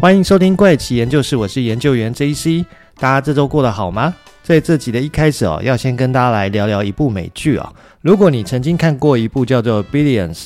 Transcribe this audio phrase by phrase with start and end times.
[0.00, 2.64] 欢迎收听怪奇研究室，我是研究员 JC。
[2.96, 4.14] 大家这周过得好吗？
[4.42, 7.74] 在这集的一开始哦，要先跟大家来聊聊一部美剧哦。
[8.00, 10.36] 如果你曾经看过一部叫做《Billions》，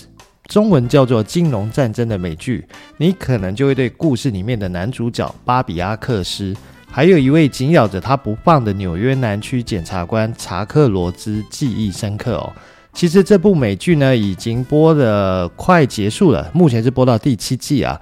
[0.48, 2.66] 中文叫做《金融战争》的美剧，
[2.96, 6.52] 你可能就会对故事里面的男主角巴比阿克斯，
[6.90, 12.52] 还有一位紧咬着他不放的纽约南区检察官查克罗兹记忆深刻哦。
[12.92, 18.00] 其实这部美剧呢，已经播的快结束了，目前是播到第七季啊。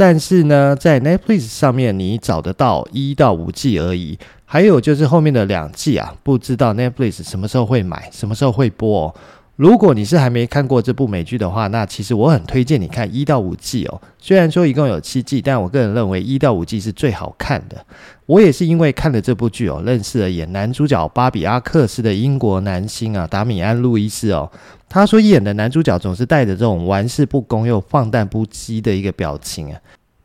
[0.00, 9.14] 但是呢，在 Netflix 上面你找得到一到五季而已，还有就是后面的两季啊，不知道 Netflix 什么时候会买，什么时候会播哦。
[9.60, 14.00] 如果你是还没看过这部美剧的话，那其实我很推荐你看一到五季哦。
[14.18, 17.76] 虽然说一共有七季，但我个人认为一到五季是最好看的。
[18.24, 24.50] 我也是因为看了这部剧哦，认识了演男主角巴比阿克斯的英国男星啊，达米安·路易斯哦。
[24.88, 29.78] 他说演的男主角总是带着这种玩世不恭又放荡不羁的一个表情啊。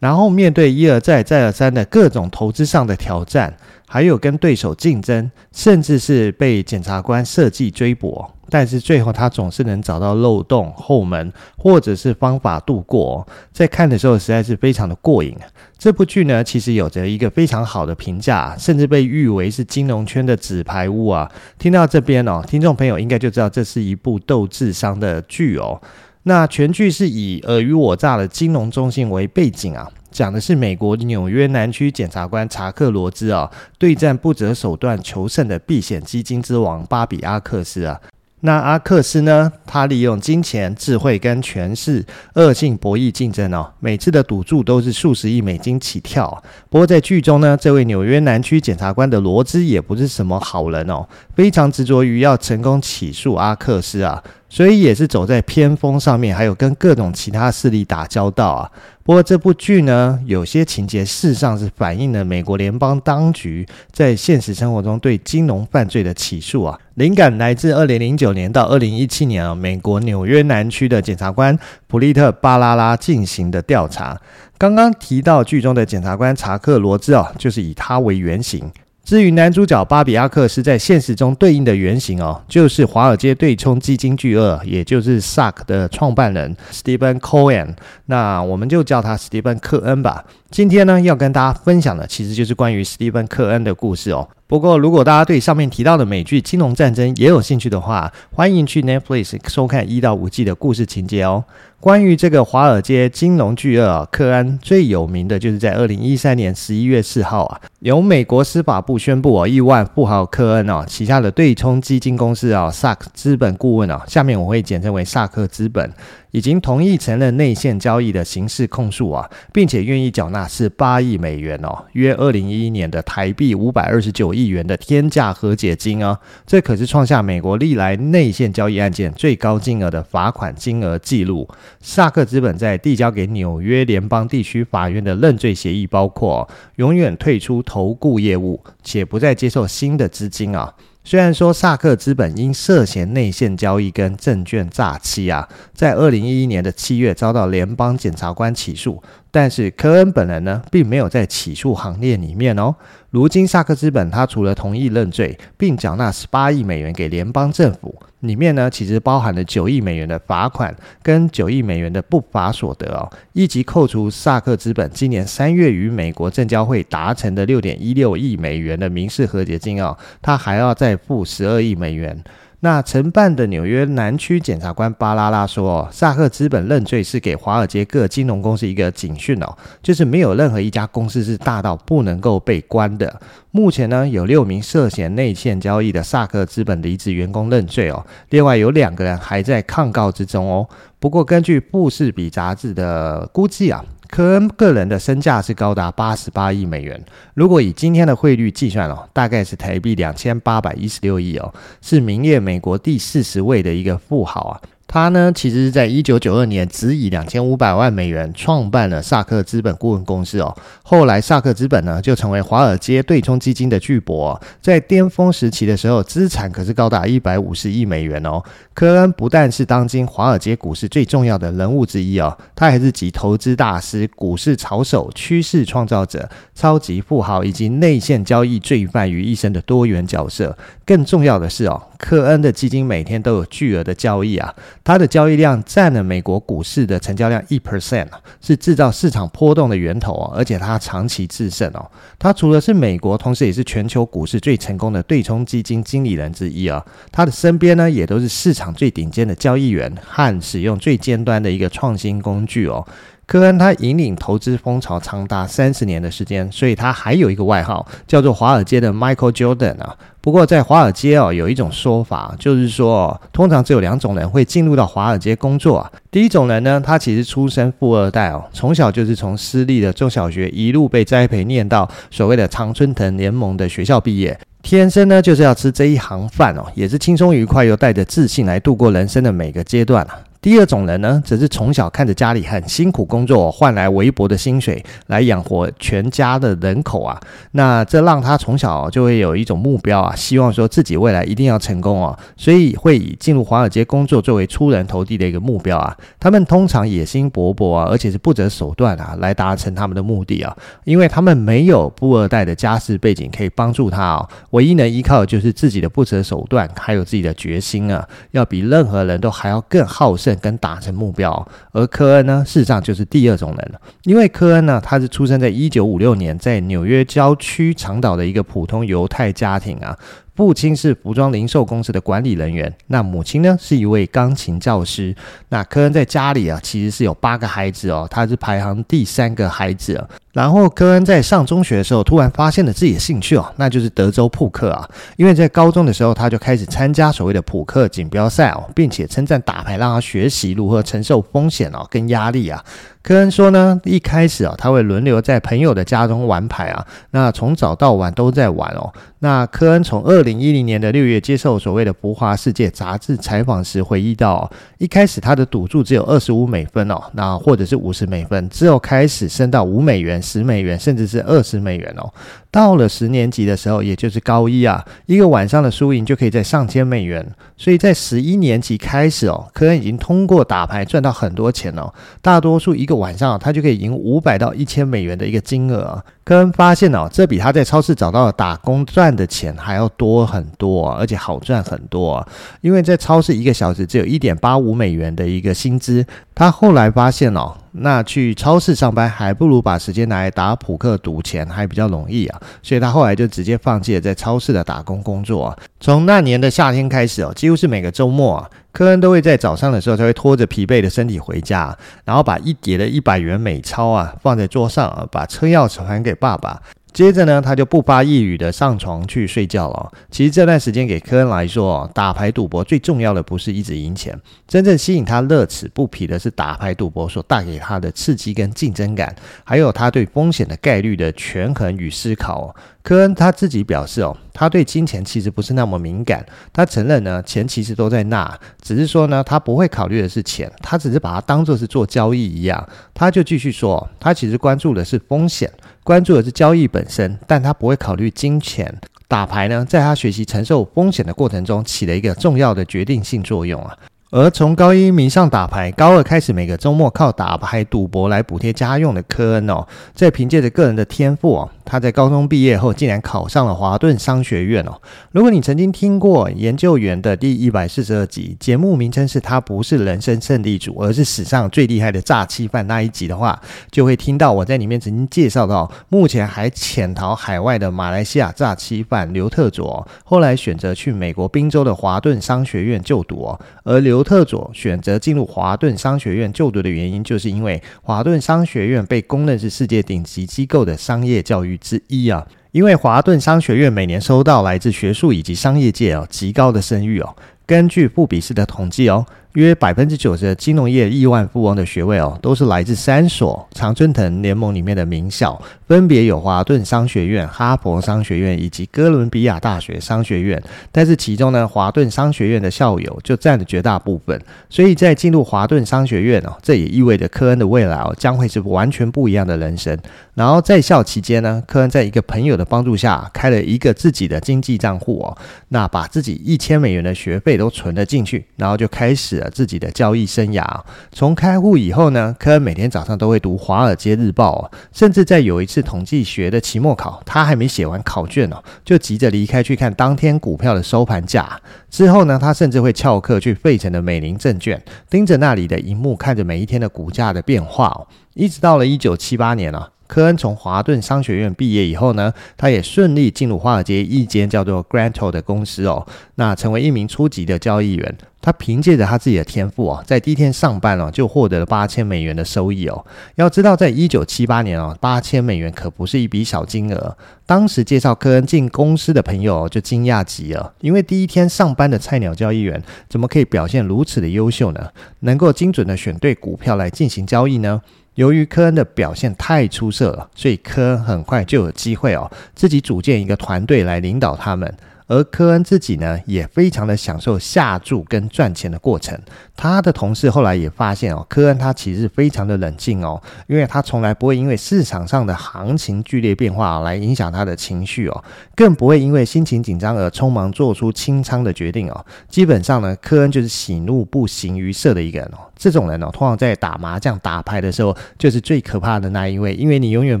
[0.04, 3.56] 然后面对一而再、再而三的各种投资上的挑战，
[3.88, 13.26] 还有跟对手竞争，甚至是被检察官设计追捕，但是最后他总是能找到漏洞、后门或者是方法度过。
[13.50, 15.34] 在看的时候实在是非常的过瘾。
[15.78, 21.32] 这部剧呢，其实有着一个非常好的评价，甚至被誉为是金融圈的纸牌屋啊。
[21.58, 25.80] 听到这边哦，听众朋友应该就知道这是一部斗智商的剧哦。
[26.26, 38.00] 那全剧是以尔虞我诈的金融中心为背景啊，讲的是美国纽约南区检察官查克罗兹啊，对战不择手段求胜的避险基金之王巴比阿克斯啊。
[38.46, 46.42] 那阿克斯呢，他利用金钱、智慧跟权势恶性博弈竞争哦，每次的赌注都是数十亿美金起跳。
[46.68, 54.22] 不过在剧中呢，这位纽约南区检察官的罗兹也不是什么好人哦，非常执着于要成功起诉阿克斯啊。
[54.50, 58.70] 所以也是走在偏锋上面，还有跟各种其他势力打交道啊。
[59.04, 66.80] 不过这部剧呢，有些情节事实上是反映了美国联邦当局在现实生活中对金融犯罪的起诉啊。
[66.94, 74.18] 灵感来自二零零九年到二零一七年啊，美国纽约南区的检察官普利特巴拉拉进行的调查。
[74.56, 78.72] 刚刚提到剧中的检察官查克罗兹啊，就是以他为原型。
[79.04, 87.74] 至于男主角巴比阿克斯在现实中对应的原型哦，就是华尔街对冲基金巨鳄，也就是 SAC 的创办人 Stephen Cohen，
[88.06, 90.24] 那我们就叫他 Stephen 克恩吧。
[90.50, 94.26] 今天呢，要跟大家分享的其实就是关于 Stephen 克恩的故事哦。
[94.46, 101.44] 不过，如果大家对上面提到的美剧《金融战争》也有兴趣的话，欢迎去 Netflix 收看一到五季的故事情节哦。
[101.84, 115.92] 关于这个华尔街金融巨鳄啊，克恩最有名的就是在二零一三年十一月四号啊，由美国司法部宣布啊，亿万富豪克恩啊旗下的对冲基金公司啊萨克资本顾问啊，下面我会简称为萨克资本。
[116.34, 131.48] 已经同意承认内线交易的刑事控诉啊，并且愿意缴纳十八亿美元哦，约二零一一年的台币五百二十九亿元的天价和解金啊，这可是创下美国历来内线交易案件最高金额的罚款金额记录。
[131.80, 140.74] 萨克资本在递交给纽约联邦地区法院的认罪协议包括永远退出投顾业务，且不再接受新的资金啊。
[141.06, 149.02] 虽然说萨克资本因涉嫌内线交易跟证券诈欺啊，在二零一一年的七月遭到联邦检察官起诉。
[149.34, 152.72] 但是科恩本人呢，并没有在起诉行列里面哦。
[153.10, 160.72] 如今萨克资本他除了同意认罪，并缴纳十八亿美元给联邦政府，里面呢其实包含了九亿美元的罚款
[161.02, 172.22] 跟九亿美元的不法所得哦，以及扣除萨克资本今年三月与美国证交会达成的六点一六亿美元的民事和解金哦，他还要再付十二亿美元。
[172.64, 183.20] 那承办的纽约南区检察官巴拉拉说：“萨克资本认罪是给华尔街各金融公司一个警讯哦，就是没有任何一家公司是大到不能够被关的。
[183.50, 190.66] 目前呢，有六名涉嫌内线交易的萨克资本离职员工认罪哦，另外有两个人还在抗告之中哦。
[190.98, 193.84] 不过根据布士比杂志的估计啊。”
[194.14, 204.60] 科恩个人的身价是高达八十八亿美元，如果以今天的汇率计算哦，大概是台币两千八百一十六亿哦，是名列美国第四十位的一个富豪啊。
[204.86, 210.54] 他呢，其实是在一九九二年只以两千五百万美元创办了萨克资本顾问公司哦。
[210.84, 214.40] 后来萨克资本呢，就成为华尔街对冲基金的巨擘。
[214.60, 218.40] 在巅峰时期的时候，资产可是高达一百五十亿美元哦。
[218.72, 230.56] 科恩不但是当今华尔街股市最重要的人物之一哦，他还是集投资大师、股市炒手、趋势创造者、超级富豪以及内线交易罪犯于一身的多元角色。
[230.86, 231.82] 更重要的是哦。
[231.98, 241.90] 科恩的基金每天都有巨额的交易啊，它的交易量占了美国股市的成交量一 percent 啊，是制造市场波动的源头哦，而且它长期制胜哦。
[242.18, 246.84] 它除了是美国，同时也是全球股市最成功的对冲基金经理人之一啊。
[247.12, 252.86] 他的身边呢，也都是市场最顶尖的交易员和使用最尖端的一个创新工具哦。
[253.26, 259.96] 科恩他引领投资风潮长达三十年的时间，所以他还有一个外号叫做“华尔街的 Michael Jordan” 啊。
[260.20, 265.90] 不过在华尔街哦，有一种说法，就是说，通常只有两种人会进入到华尔街工作啊。
[266.10, 280.18] 第一种人呢，他其实出身富二代哦，从小就是从私立的中小学一路被栽培念到所谓的常春藤联盟的学校毕业，天生呢就是要吃这一行饭哦，也是轻松愉快又带着自信来度过人生的每个阶段啊。
[280.44, 287.18] 第二种人呢，则是从小看着家里很辛苦工作，换来微薄的薪水来养活全家的人口啊。
[287.52, 295.96] 那这让他从小就会有一种目标啊，希望说自己未来一定要成功哦，所以会以进入华尔街工作作为出人头地的一个目标啊。
[296.20, 300.54] 他们通常野心勃勃啊，而且是不择手段啊，来达成他们的目的啊。
[300.84, 310.33] 因为他们没有富二代的家世背景可以帮助他哦，唯一能依靠的就是自己的不择手段，还有自己的决心啊，要比任何人都还要更好胜。
[310.36, 313.80] 跟达成目标，而科恩呢，事实上就是第二种人了。
[314.04, 319.96] 因为科恩呢，他是出生在一九五六年，在纽约郊区长岛的一个普通犹太家庭啊。
[320.36, 325.14] 父亲是服装零售公司的管理人员，那母亲呢是一位钢琴教师。
[325.48, 330.04] 那科恩在家里啊，其实是有八个孩子哦，他是排行第三个孩子。
[330.32, 334.90] 然后科恩在上中学的时候，突然发现了自己的兴趣哦，那就是德州扑克啊。
[335.16, 342.64] 因为在高中的时候，他就开始参加所谓的扑克锦标赛哦，并且称赞打牌让他学习如何承受风险哦跟压力啊。
[343.04, 348.90] 科恩说呢，一开始啊，他会轮流在朋友的家中玩牌啊，那从早到晚都在玩哦。
[349.18, 362.10] 那科恩从二零一零年的六月接受所谓的《浮华世界》杂志采访时回忆到，一开始他的赌注只有二十五美分哦，那或者是五十美分，之后开始升到五美元、十美元，甚至是二十美元哦。
[362.54, 367.26] 到了十年级的时候，也就是高一啊，一个晚上的输赢就可以在上千美元。
[367.56, 371.92] 所以在十一年级开始哦，科恩已经通过打牌赚到很多钱哦。
[372.22, 376.04] 大多数一个晚上他就可以赢五百到一千美元的一个金额啊。
[376.22, 382.24] 科恩发现哦，这比他在超市找到的打工赚的钱还要多很多，而且好赚很多。
[382.60, 386.06] 因为在超市一个小时只有一点八五美元的一个薪资，
[386.36, 387.56] 他后来发现哦。
[387.76, 395.58] 那去超市上班还不如把时间拿来打扑克赌钱还比较容易啊，所以他后来就直接放弃了在超市的打工工作啊。
[395.80, 406.62] 从那年的夏天开始哦，几乎是每个周末啊，科恩都会在早上的时候他会拖着疲惫的身体回家，然后把一叠的一百元美钞啊放在桌上啊，把车钥匙还给爸爸。
[406.94, 409.92] 接着呢，他就不发一语的上床去睡觉了。
[410.12, 419.12] 其实这段时间给科恩来说，打牌赌博最重要的不是一直赢钱，真正吸引他乐此不疲的是打牌赌博所带给他的刺激跟竞争感，
[419.42, 422.54] 还有他对风险的概率的权衡与思考。
[422.84, 426.22] 科恩他自己表示哦，他对金钱其实不是那么敏感，
[426.52, 432.68] 他承认呢，钱其实都在那，只是说呢，他不会考虑的是钱，他只是把它当做是做交易一样。
[432.92, 435.50] 他就继续说，他其实关注的是风险。
[435.82, 438.78] 关注的是交易本身，但他不会考虑金钱。
[439.08, 443.74] 打牌呢，在他学习承受风险的过程中，起了一个重要的决定性作用啊。
[444.14, 454.80] 而从高一迷上打牌，高二开始每个周末靠打牌赌博来补贴家用的科恩哦，在凭借着个人的天赋哦，他在高中毕业后竟然考上了华顿商学院哦。
[455.10, 463.36] 如果你曾经听过研究员的第一百四十二集，节目名称是他不是人生胜利组，而是史上最厉害的诈欺犯那一集的话，
[463.72, 474.03] 就会听到我在里面曾经介绍到，目前还潜逃海外的马来西亚诈欺犯刘特佐，后来选择去美国宾州的华顿商学院就读哦，而刘。
[474.04, 482.24] 特佐选择进入华顿商学院就读的原因，就是因为华顿商学院被公认是世界顶级机构的商业教育之一啊。
[482.52, 487.16] 因为华顿商学院每年收到来自学术以及商业界哦极高的声誉哦。
[487.44, 489.04] 根据布比斯的统计哦。
[489.34, 500.40] 约百分之九十的金融业亿万富翁的学位哦，都是来自三所常春藤联盟里面的名校，分别有华顿商学院、哈佛商学院以及哥伦比亚大学商学院。
[500.70, 504.20] 但是其中呢，华顿商学院的校友就占了绝大部分。
[504.48, 509.76] 所以在进入华顿商学院哦，这也意味着科恩的未来哦，将会是完全不一样的人生。
[510.14, 519.23] 然后在校期间呢，科恩在一个朋友的帮助下，开了一个自己的经济账户哦，那把自己一千美元的学费都存了进去，然后就开始。
[519.30, 520.44] 自己的交易生涯。
[520.92, 531.40] 从开户以后呢，科恩每天早上都会读《华尔街日报》，甚至在有一次统计学的期末考，他还没写完考卷哦，就急着离开去看当天股票的收盘价。
[531.70, 537.86] 之后呢，他甚至会翘课去费城的美林证券，盯着那里的萤幕，看着每一天的股价的变化。
[538.14, 539.70] 一直到了一九七八年啊。
[539.94, 545.86] 科恩从华顿商学院毕业以后呢，他也顺利进入华尔街一间叫做 Grantall 的公司哦，
[546.16, 547.96] 那成为一名初级的交易员。
[548.20, 552.84] 他凭借着他自己的天赋哦，在第一天上班哦，就获得了八千美元的收益哦。
[553.14, 556.96] 要知道，在一九七八年哦，八千美元可不是一笔小金额。
[557.24, 564.70] 当时介绍科恩进公司的朋友就惊讶极了，因为第一天上班的菜鸟交易员怎么可以表现如此的优秀呢？
[565.00, 567.62] 能够精准的选对股票来进行交易呢？
[567.94, 574.52] 由于科恩的表现太出色了，所以科恩很快就有机会哦，自己组建一个团队来领导他们。
[574.86, 578.98] 而科恩自己呢，也非常的享受下注跟赚钱的过程。
[579.34, 588.04] 他的同事后来也发现哦，科恩他其实非常的冷静哦，因为他从来不会因为市场上的行情剧烈变化来影响他的情绪哦，
[588.36, 591.86] 更不会因为心情紧张而匆忙做出清仓的决定哦。
[592.10, 595.18] 基本上呢，科恩就是喜怒不形于色的一个人哦。
[595.36, 600.00] 这种人哦，通常在打麻将、打牌的时候，就是最可怕的那一位，因为你永远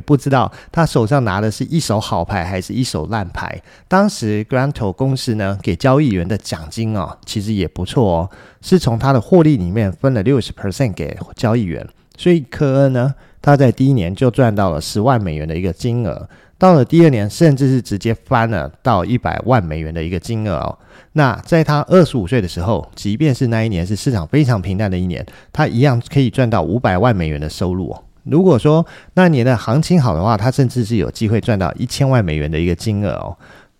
[0.00, 3.60] 不知道他手上拿的是一手好牌还是一手烂牌。
[3.88, 11.86] 当时，Granta 公司呢，给交易员的奖金哦，其实也不错哦，是从他的获利里面分了六十 percent 给交易员，
[12.16, 16.28] 所以科恩呢，他在第一年就赚到了十万美元的一个金额。
[16.64, 20.78] 到了第二年，甚至是直接翻了到一百万美元的一个金额哦。
[21.12, 28.02] 那在他二十五岁的时候，即便是那一年是市场非常平淡的一年，他一样可以赚到五百万美元的收入哦。
[28.22, 33.36] 如果说那年的行情好的话，他甚至是有机会赚到一千万美元的一个金额哦。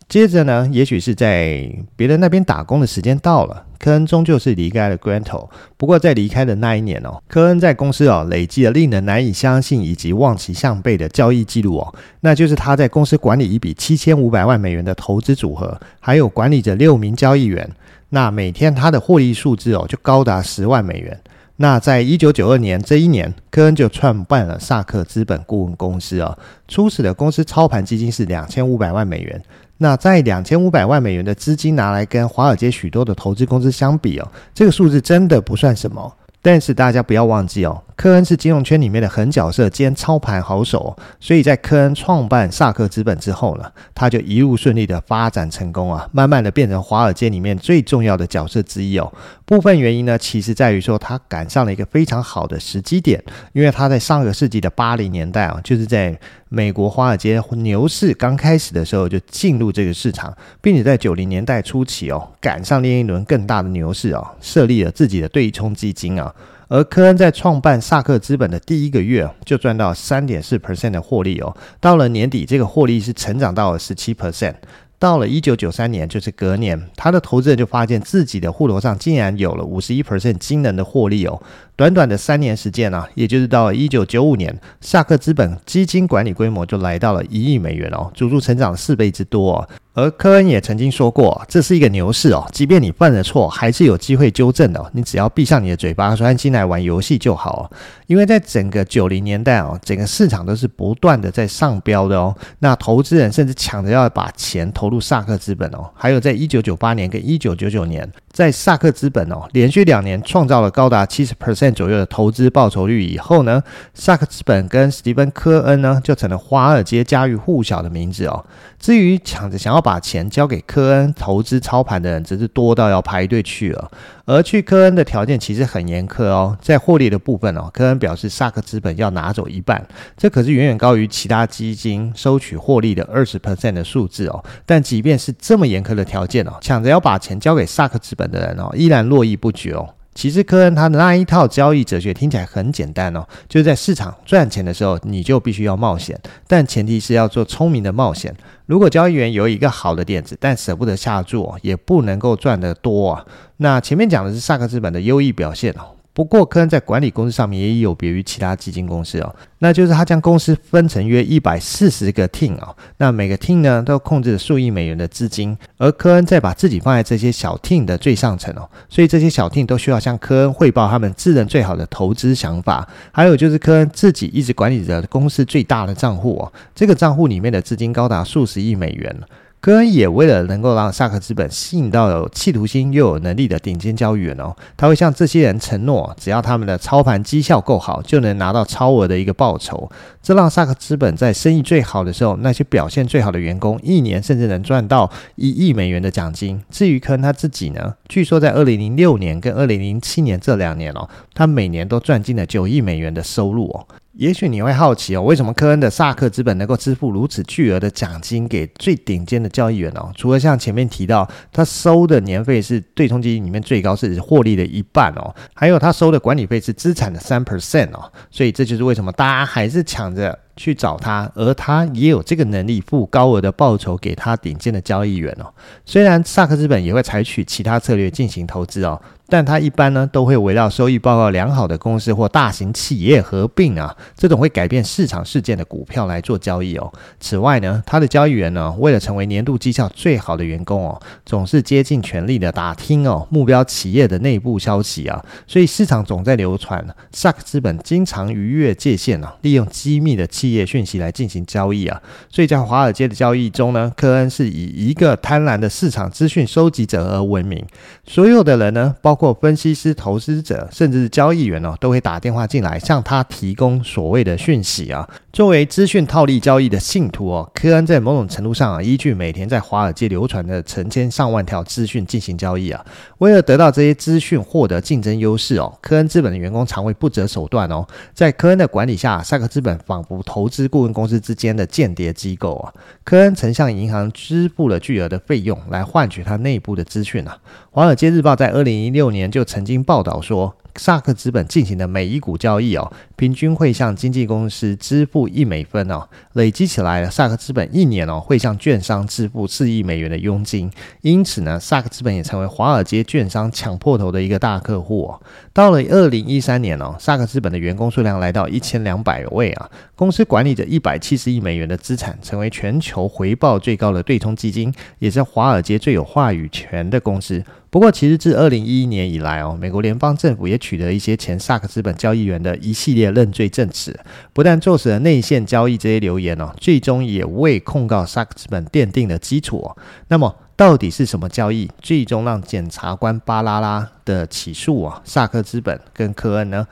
[0.09, 5.49] 接着呢，也许是在别人那边打工的时间到了，科恩终究是离开了 Granta。
[5.77, 17.69] 不过在离开的那一年哦，科恩在公司哦累积了令人难以相信以及望其项背的交易记录哦，那就是他在公司管理一笔七千五百万美元的投资组合，还有管理着六名交易员。
[18.11, 21.19] 那每天他的获利数字哦就高达十万美元。
[21.57, 26.37] 那在一九九二年这一年，科恩就创办了萨克资本顾问公司哦，
[26.69, 29.41] 初始的公司操盘基金是两千五百万美元。
[29.79, 36.13] 那在两千五百万美元的资金拿来跟华尔街许多的投资公司相比哦，这个数字真的不算什么。
[36.41, 49.13] 但是大家不要忘记哦，科恩是金融圈里面的狠角色兼操盘好手，所以在科恩创办萨克资本之后呢，他就一路顺利的发展成功啊，慢慢的变成华尔街里面最重要的角色之一哦。
[49.45, 53.23] 部分原因呢，其实在于说他赶上了一个非常好的时机点，
[53.53, 66.35] 因为他在上个世纪的八零年代啊，就是在美国华尔街牛市刚开始的时候就进入这个市场，并且在九零年代初期哦，赶上另一轮更大的牛市哦，设立了自己的对冲基金啊。
[66.69, 74.55] 而科恩在创办萨克资本的第一个月就赚到三点四 percent 的获利哦，到了年底，这个获利是成长到了十七 percent。
[74.97, 81.43] 到了一九九三年，就是隔年，他的投资人就发现自己的户头上竟然有了五十一 percent 惊人的获利哦。
[81.77, 89.69] 短短的三年时间啊，也就是到了一九九五年，萨克资本基金管理规模就来到了一亿美元哦，足足成长了四倍之多哦。
[89.93, 94.91] 而科恩也曾经说过，这是一个牛市哦，即便你犯了错，还是有机会纠正的。
[94.93, 97.71] 你只要闭上你的嘴巴，专心来玩游戏就好。
[98.07, 102.37] 因为在整个九零年代哦，整个市场都是不断的在上标的哦。
[102.61, 105.91] 那投资人甚至抢着要把钱投入萨克资本哦。
[105.95, 113.63] 还有在一九九八年跟一九九九年，在萨克资本哦连续两年创造了高达七十 percent 左右的投资报酬率以后呢，
[113.95, 118.45] 萨克资本跟史蒂芬科恩呢就成了华尔街家喻户晓的名字哦。
[118.81, 123.89] 至于抢着想要把钱交给科恩投资操盘的人，则是多到要排队去了。
[124.27, 134.45] 而去科恩的条件其实很严苛哦，在获利的部分哦，科恩表示萨克资本要拿走一半，这可是远远高于其他基金收取获利的二十 percent 的数字哦。
[134.65, 139.95] 但即便是这么严苛的条件哦，抢着要把钱交给萨克资本的人哦，依然络绎不绝哦。
[140.15, 148.35] 其实科恩他的那一套交易哲学听起来很简单哦，就是在市场赚钱的时候，你就必须要冒险，但前提是要做聪明的冒险。
[148.67, 153.27] 如果交易员有一个好的点子，但舍不得下注，也不能够赚得多啊。
[153.57, 155.94] 那前面讲的是萨克资本的优异表现哦。
[156.15, 179.21] 不过，科恩在管理公司上面也有别于其他基金公司哦，那就是他将公司分成约一百四十个 team 哦，那每个 team 呢都控制着数亿美元的资金，而科恩再把自己放在这些小 team 的最上层哦，所以这些小 team 都需要向科恩汇报他们自认最好的投资想法，还有就是科恩自己一直管理着公司最大的账户哦，这个账户里面的资金高达数十亿美元。
[179.65, 189.91] 科恩也为了能够让萨克资本吸引到有企图心又有能力的顶尖交易员哦，他会向这些人承诺，只要他们的操盘绩效够好，就能拿到超额的一个报酬。
[190.23, 196.63] 这让萨克资本在生意最好的时候，那些表现最好的员工，一年甚至能赚到一亿美元的奖金。
[196.69, 203.87] 至于科恩他自己呢，据说在二零零六年跟二零零七年这两年哦，他每年都赚进了九亿美元的收入哦。
[204.17, 210.13] 也许你会好奇哦，为什么科恩的萨克资本能够支付如此巨额的奖金给最顶尖的交易员哦？
[210.15, 225.53] 除了像前面提到，他收的年费是对冲基金里面最高，是获利的一半哦，还有他收的管理费是资产的三 percent 哦，所以这就是为什么大家还是抢着去找他，而他也有这个能力付高额的报酬给他顶尖的交易员哦。
[225.85, 229.01] 虽然萨克资本也会采取其他策略进行投资哦。
[229.37, 236.93] 但他一般呢都会围绕收益报告良好的公司或大型企业合并啊，这种会改变市场事件的股票来做交易哦。
[237.19, 252.01] 此外呢，他的交易员呢为了成为年度绩效最好的员工哦，总是竭尽全力的打听哦目标企业的内部消息啊，所以市场总在流传，萨克资本经常逾越界限啊，利用机密的企业讯息来进行交易啊。
[252.31, 257.67] 所以在华尔街的交易中呢，科恩是以一个贪婪的市场资讯收集者而闻名，
[258.07, 259.13] 所有的人呢包。
[259.13, 265.09] 括括分析师、投资者，甚至是交易员哦，都会打电话进来向他提供所谓的讯息啊。
[265.33, 272.85] 作为资讯套利交易的信徒哦，科恩在某种程度上啊，依据每天在华尔街流传的成千上万条资讯进行交易啊。
[273.19, 277.85] 为了得到这些资讯，获得竞争优势哦，科恩资本的员工常会不择手段哦。
[278.13, 282.73] 在科恩的管理下，萨克资本仿佛投资顾问公司之间的间谍机构啊。
[283.03, 287.39] 科恩曾向银行支付了巨额的费用来换取他内部的资讯啊。
[287.73, 300.71] 华尔街日报在二零一六六年就曾经报道说，萨克资本进行的每一股交易哦，平均会向经纪公司支付一美分哦，累积起来，萨克资本一年哦会向券商支付四亿美元的佣金。
[301.03, 305.21] 因此呢，萨克资本也成为华尔街券商抢破头的一个大客户哦。
[305.53, 317.45] 到了二零一三年哦，萨克资本的员工数量来到一千两百位啊，公司管理着一百七十亿美元的资产，成为全球回报最高的对冲基金，也是华尔街最有话语权的公司。
[317.75, 323.99] 不过，其实自二零一一年以来哦，美国联邦政府也取得一些前萨克资本交易员的一系列认罪证词，
[324.33, 329.69] 不但坐实了内线交易这些流言哦，最终也为控告萨克资本奠定了基础。
[330.07, 336.65] 那么，到底是什么交易，最终让检察官巴拉拉的起诉啊萨克资本跟科恩呢？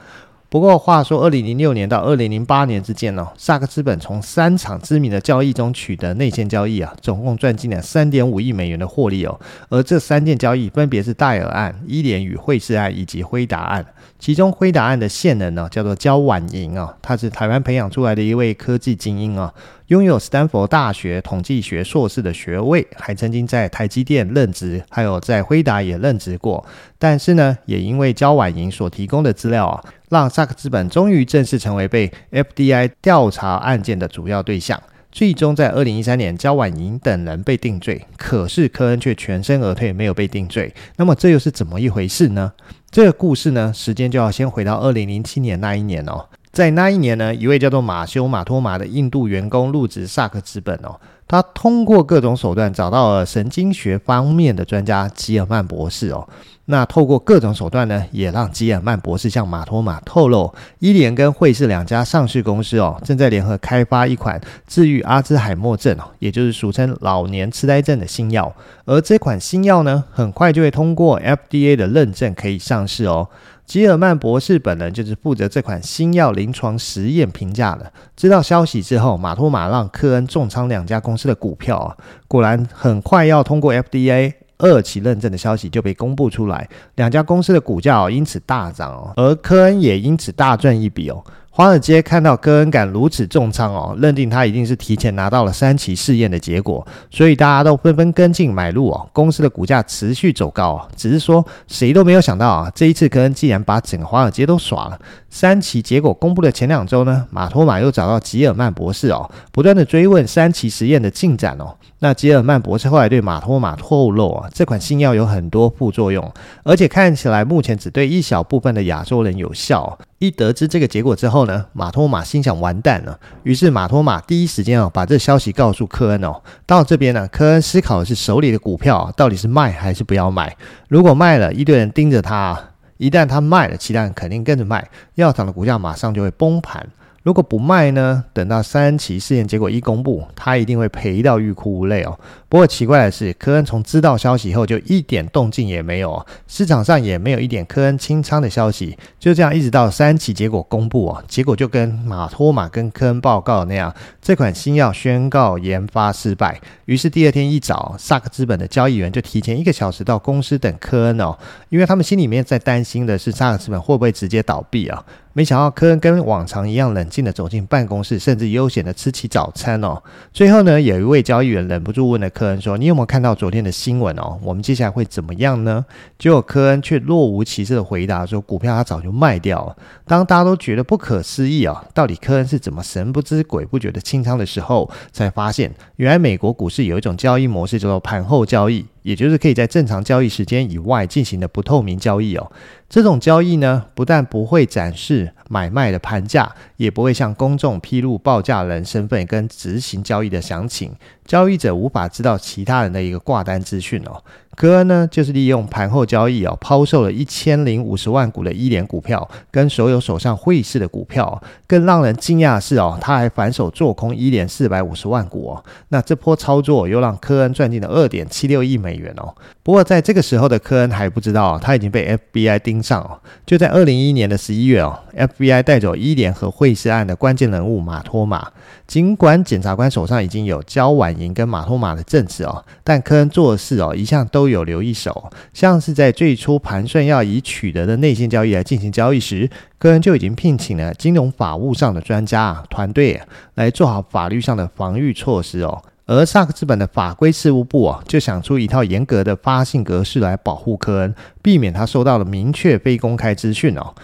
[0.53, 9.41] 不过话说，二零零六年到二零零八年之间呢，萨克资本从三场知名的交易中取得内线交易啊，总共赚进了三点五亿美元的获利哦。
[9.71, 13.83] 而这三件交易分别是戴尔案、伊莲与惠氏案以及辉达案。
[14.23, 19.53] 其中辉达案的线人呢，叫做焦婉莹啊，他是台湾培养出来的一位科技精英啊。
[19.89, 26.65] 拥有斯坦福大学统计学硕士的学位，还曾经在台积电任职，还有在辉达也任职过。
[27.01, 34.81] 但是呢，也因为焦婉莹所提供的资料啊，让萨克资本终于正式成为被 FDI 调查案件的主要对象。
[35.13, 40.75] 最终在二零一三年，焦婉莹等人被定罪，可是科恩却全身而退，没有被定罪。
[40.97, 42.51] 那么这又是怎么一回事呢？
[42.91, 46.27] 这个故事呢，时间就要先回到二零零七年那一年哦。
[46.51, 50.99] 在那一年呢，一位叫做马修马托马的印度员工入职萨克资本哦。
[51.27, 56.29] 他通过各种手段找到了神经学方面的专家吉尔曼博士哦。
[56.67, 68.55] 那透过各种手段呢，也让吉尔曼博士向马托马透露，伊莲跟惠氏两家上市公司哦，正在联合开发一款治愈阿兹海默症哦，也就是俗称老年痴呆症的新药。
[68.85, 73.29] 而这款新药呢，很快就会通过 FDA 的认证，可以上市哦。
[73.65, 77.91] 吉尔曼博士本人就是负责这款新药临床实验评价的。
[78.17, 81.97] 知道消息之后，马托马让科恩重仓两家公司的股票啊，
[82.29, 91.25] 果然很快要通过 FDA 二期认证的消息就被公布出来，两家公司的股价因此大涨哦，而科恩也因此大赚一笔哦。
[91.55, 99.07] 华尔街看到科恩敢如此重仓哦，认定他一定是提前拿到了三期试验的结果，所以大家都纷纷跟进买入哦。
[99.13, 104.99] 公司的股价持续走高啊，只是说谁都没有想到啊，这一次科恩竟然把整个华尔街都耍了。
[105.29, 111.77] 三期结果公布的前两周呢，马托马又找到吉尔曼博士哦，不断的追问三期实验的进展哦。
[112.03, 116.33] 那吉尔曼博士后来对马托马透露啊，这款新药有很多副作用，
[116.65, 119.97] 而且看起来目前只对一小部分的亚洲人有效。
[120.19, 126.43] 一得知这个结果之后呢，马托马心想完蛋了，于是马托马第一时间哦把这消息告诉科恩哦。
[126.67, 130.57] 到这边呢，科恩思考的是手里的股票到底是卖还是不要卖。
[130.89, 132.57] 如果卖了，一堆人盯着他；
[132.97, 136.85] 一旦他卖了，其他人肯定跟着卖，药厂的股价马上就会崩盘。
[137.23, 142.19] 如果不卖呢，等到三期试验结果一公布，他一定会赔到欲哭无泪哦。
[142.49, 156.61] 不过奇怪的是，科恩从知道消息后就一点动静也没有，市场上也没有一点科恩清仓的消息，就这样一直到三期结果公布哦，结果就跟马托马跟科恩报告那样，这款新药宣告研发失败。
[156.87, 165.05] 于是第二天一早，萨克资本的交易员就提前一个小时到公司等科恩哦，因为他们心里面在担心的是萨克资本会不会直接倒闭啊。
[165.35, 170.03] 没想到科恩跟往常一样冷静地走进办公室，甚至悠闲地吃起早餐哦。
[170.31, 174.39] 最后呢，有一位交易员忍不住问了科恩说：“你有没有看到昨天的新闻哦？
[174.43, 175.85] 我们接下来会怎么样呢？”
[176.19, 188.85] 结果科恩却若无其事的回答说：“股票他早就卖掉了。”当大家都觉得不可思议啊，到底科恩是怎么神不知鬼不觉的清仓的时候，才发现原来美国股市有一种交易模式叫做盘后交易。
[189.03, 192.51] 也就是可以在正常交易时间以外进行的不透明交易哦。
[192.89, 200.93] 这种交易呢，不但不会展示买卖的盘价，也不会向公众披露报价人身份跟执行交易的详情，
[201.25, 204.23] 交易者无法知道其他人的一个挂单资讯哦。
[204.55, 211.43] 科恩呢，就是利用盘后交易哦，抛售了一千零五十万股的伊莲股票，跟所有手上汇市的股票。
[211.67, 215.65] 更让人惊讶的是哦，他还反手做空伊莲四百五十万股哦。
[215.89, 219.35] 那这波操作又让科恩赚进了二点七六亿美元哦。
[219.63, 223.19] 不过在这个时候的科恩还不知道哦，他已经被 FBI 盯上哦。
[223.47, 228.53] 就在二零一一年的十一月哦，FBI 带走伊莲和汇市案的关键人物马托马。
[228.87, 235.31] 尽管检察官手上已经有焦婉莹跟马托马的证词哦，但科恩做的事哦，一向都都有留一手。
[235.53, 243.21] 像是在最初盘算要以取得的内线交易来进行交易时，科恩就已经聘请了金融法务上的专家团队
[243.55, 245.81] 来做好法律上的防御措施哦。
[246.07, 253.95] 而萨克资本的法规事务部哦，就想出一套严格的发信格式来保护科恩，避免他收到了明确非公开资讯哦。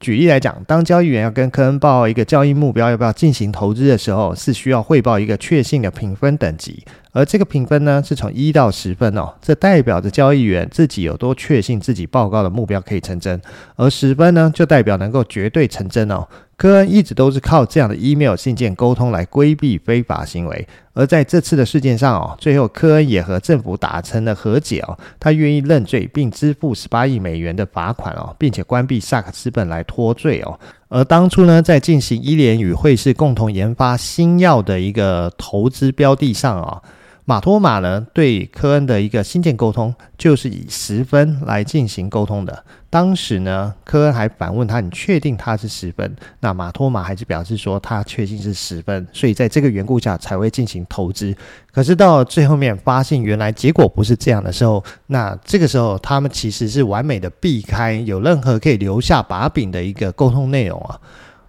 [0.00, 13.38] 举例来讲，当交易员要跟科恩报一个交易目标，要不要进行投资的时候，是需要汇报一个确信的评分等级，而这个评分呢，是从一到十分哦，这代表着交易员自己有多确信自己报告的目标可以成真，
[13.76, 16.26] 而十分呢，就代表能够绝对成真哦。
[16.56, 30.58] 科恩一直都是靠这样的 email 信件沟通来规避非法行为，而在这次的事件上哦，最后科恩也和政府达成了和解哦，他愿意认罪并支付十八亿美元的罚款哦，并且关闭萨克资本来脱罪哦。
[30.88, 36.82] 而当初呢，在进行伊莲与汇市共同研发新药的一个投资标的上啊、哦。
[37.24, 42.64] 马托马呢，对科恩的一个新建沟通，就是以十分来进行沟通的。
[42.90, 51.34] 当时呢，科恩还反问他：“你确定他是十分？”那马托马还是表示说他确信是十分，所以在这个缘故下才会进行投资。
[51.72, 60.98] 可是到最后面发现原来结果不是这样的时候，那这个时候他们其实是完美的避开有任何可以留下把柄的一个沟通内容啊。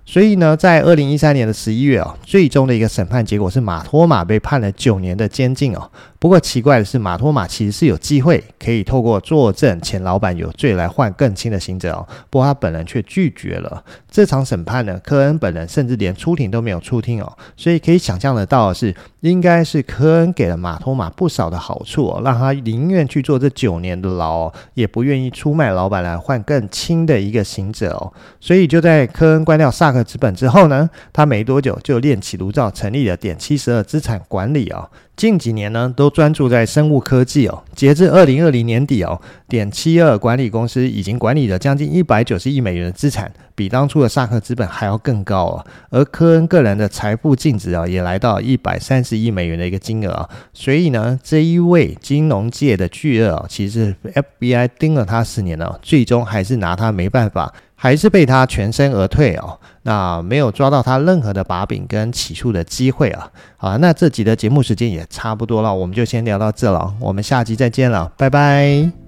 [0.05, 5.89] 所以呢，在二零一三年的十一月啊，最终的一个审判结果是马托马被判了九年的监禁哦。
[6.23, 12.07] 不过奇怪的是，马托马其实是有机会可以透过作证前老板有罪来换更轻的刑责哦。
[12.29, 14.97] 不过他本人却拒绝了这场审判呢。
[15.03, 17.37] 科恩本人甚至连出庭都没有出庭哦。
[17.57, 28.13] 所以可以想象得到的是，应该是科恩给了马托马不少的好处哦，让他宁愿去做这九年的牢，也不愿意出卖老板来换更轻的一个刑责哦。
[28.39, 34.89] 所以就在科恩关掉萨克资本之后呢，他没多久就另起炉灶成立了点七十二资产管理哦。
[35.15, 37.63] 近几年呢，都专注在生物科技哦。
[37.75, 45.65] 截至二零二零年底哦，点七二管理公司已经管理了将近一百九十亿美元的资产，比当初的萨克资本还要更高哦。
[45.89, 50.29] 而科恩个人的财富净值啊，也来到一百三十亿美元的一个金额啊。
[50.53, 53.95] 所以呢，这一位金融界的巨鳄啊，其实
[54.39, 57.53] FBI 盯了他十年了，最终还是拿他没办法。
[57.83, 63.29] 还是被他全身而退哦，那没有抓到他任何的把柄跟起诉的机会啊。
[63.57, 69.02] 好，那这集的节目时间也差不多了，我们就先聊到这了，我们下集再见了，拜拜。